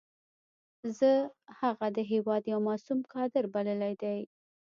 زه 0.97 1.11
هغه 1.59 1.87
د 1.97 1.99
هېواد 2.11 2.43
یو 2.53 2.59
معصوم 2.67 2.99
کادر 3.13 3.43
بللی 3.53 3.93
دی. 4.01 4.19